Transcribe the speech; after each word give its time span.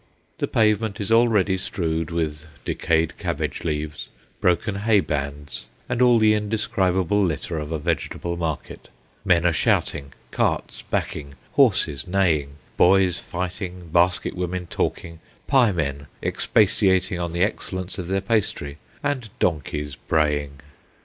The 0.39 0.47
pavement 0.47 0.99
is 0.99 1.11
already 1.11 1.59
strewed 1.59 2.09
with 2.09 2.47
decayed 2.65 3.19
cabbage 3.19 3.63
leaves, 3.63 4.09
broken 4.39 4.77
hay 4.77 4.99
bands, 4.99 5.67
and 5.87 6.01
all 6.01 6.17
the 6.17 6.33
inde 6.33 6.53
scribable 6.57 7.23
litter 7.23 7.59
of 7.59 7.71
a 7.71 7.77
vegetable 7.77 8.35
market; 8.35 8.87
men 9.23 9.45
are 9.45 9.53
shouting, 9.53 10.13
carts 10.31 10.81
backing, 10.89 11.35
horses 11.51 12.07
neighing, 12.07 12.53
boys 12.77 13.19
fighting, 13.19 13.89
basket 13.89 14.35
women 14.35 14.65
talking, 14.65 15.19
piemen 15.45 16.07
ex 16.23 16.47
patiating 16.47 17.23
on 17.23 17.31
the 17.31 17.43
excellence 17.43 17.99
of 17.99 18.07
their 18.07 18.21
pastry, 18.21 18.79
and 19.03 19.29
donkeys 19.37 19.95
braying. 19.95 20.61